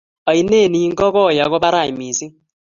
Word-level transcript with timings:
ainet 0.31 0.67
nin 0.71 0.91
ko 0.99 1.05
koi 1.15 1.37
ak 1.43 1.49
ko 1.51 1.57
barai 1.63 1.91
mising 1.99 2.33